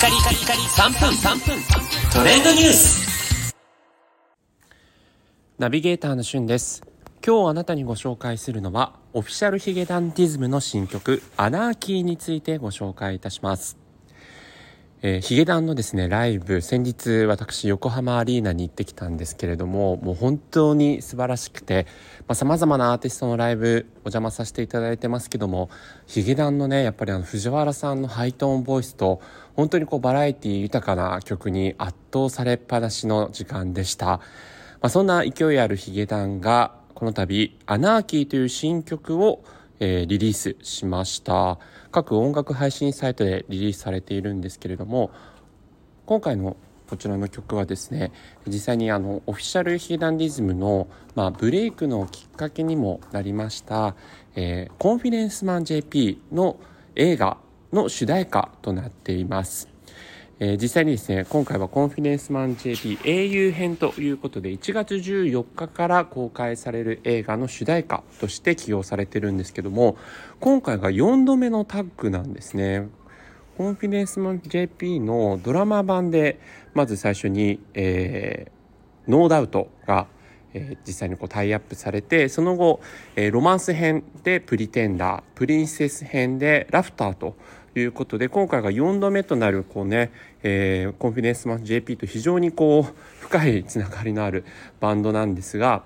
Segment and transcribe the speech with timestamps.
[0.00, 1.62] カリカリカリ3分3分。
[2.10, 3.54] トレンドニュース。
[5.58, 6.82] ナビゲーターのしゅんです。
[7.22, 13.79] 今日あなたにご紹介するのはオフィシャルヒゲダンディズムの新曲アナーキーについてご紹介いたします。
[15.02, 21.86] えー、ヒゲダンのですねライブ先日私横浜アリーナに行ってきたんですけれどももう本当に素晴らしくて
[22.34, 25.70] さまざ、まなアーティストのライブお邪魔させていただいてますけども
[26.06, 29.22] ヒゲダンのねやっぱりあの藤原さんのハイトーンボイスと
[29.56, 34.20] 本当にこうバラエティ豊かな曲に圧倒されっぱなしの時間でした、ま
[34.82, 39.42] あ、そんな勢いあるヒゲダンがこの度「アナーキー」という新曲を
[39.80, 41.58] えー、リリースしました
[41.90, 45.10] 各音楽配信サイトでリリースされているんですけれども
[46.06, 46.56] 今回の
[46.88, 48.12] こちらの曲はですね
[48.46, 53.94] 実際にあのオフィシャルヒゲダンディズムの、まあ、ブレイクのきっかけにもなりました
[54.34, 56.58] 「えー、コンフィデンスマン JP」の
[56.96, 57.38] 映画
[57.72, 59.69] の主題歌となっています。
[60.42, 69.98] えー、実際にですね、今回はコンフィデンスマン JP 英雄編ということで、1月14日から公開される映画の主題歌として起用されてるんですけども、
[70.40, 72.88] 今回が4度目のタッグなんですね。
[73.58, 76.40] コンフィデンスマン JP のドラマ版で、
[76.72, 80.06] まず最初に、えー、ノーダウトが
[80.52, 82.80] えー、実際にこうタイアップされてその後、
[83.16, 87.36] えー、ロマンス編でプリテンダープリンセス編でラフターと
[87.76, 90.10] いうことで今回が4度目となるこうね、
[90.42, 94.44] えー、コンフィデンスマン JP と非常にこう深いつながりのある
[94.80, 95.84] バンドなんですが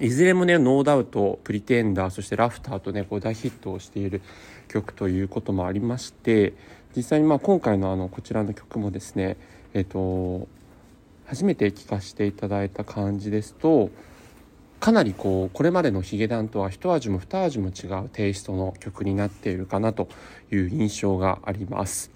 [0.00, 4.20] いずれもねノーダウトプリテンダーそしてラフターとねこう大ヒットをしている
[4.68, 6.54] 曲ということもありまして
[6.96, 9.36] 実際にまあ今回のあのこちらの曲もですね
[9.74, 10.48] えっ、と
[11.26, 13.90] 初めて聴かせていただいた感じですと
[14.80, 20.08] かなりこうこれまでのヒゲダンとは一味も二味も違うテイストの曲になっているかなと
[20.52, 22.10] いう印象があります。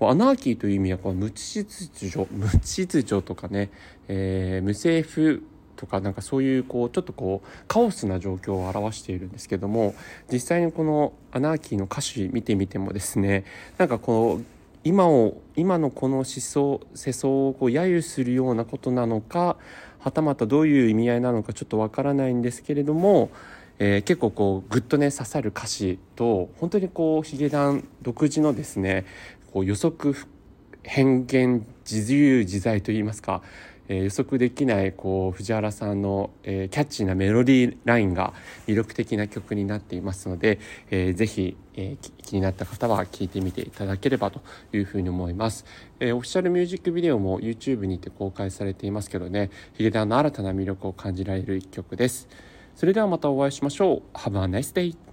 [0.00, 3.70] アナーキーという意味はこう無秩序 無秩序とかね、
[4.08, 5.44] えー、無政府
[5.76, 9.94] とかなんかそういうこうちょっとこうカオスな状況を表しているんですけども
[10.30, 13.44] 実際にこのアナーキーの歌詞見てみてもですね
[13.78, 14.44] なんかこう
[14.84, 19.56] 今を今のこの思想世相をこう揶揄するようなことなのか
[20.02, 23.30] はたまたどういう意味合いなのかちょっとわからないんですけれども、
[23.78, 29.06] えー、結構こうグッとね刺さる歌詞と本当にこうヒゲダン独自のですね
[29.52, 30.16] こう予測
[30.82, 33.42] 変幻自由自在といいますか
[33.88, 38.32] えー、予測できないこう藤原さんの、えー、キャッチーなメロディーラインが
[38.66, 40.60] 魅力的な曲になっていますので、
[40.90, 44.40] えー、ぜひ、えー、気になった方は聴いてみていただければと
[44.72, 45.64] いうふうに思います、
[46.00, 52.28] えー、オフィシャルミュージックビデオも YouTube にて公開されていますけどねヒゲダンの新たな魅力を感じられる一曲です。
[52.74, 54.16] それではまたお会いしましょう。
[54.16, 55.11] Have a nice day!